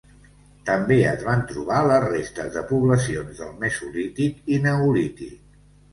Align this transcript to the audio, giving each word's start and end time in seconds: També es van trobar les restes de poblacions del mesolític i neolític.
També 0.69 0.95
es 1.09 1.25
van 1.27 1.43
trobar 1.51 1.83
les 1.91 2.01
restes 2.07 2.49
de 2.57 2.65
poblacions 2.71 3.43
del 3.43 3.55
mesolític 3.67 4.53
i 4.57 4.59
neolític. 4.65 5.41